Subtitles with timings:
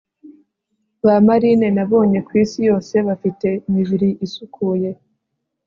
[1.05, 4.89] ba marine nabonye kwisi yose bafite imibiri isukuye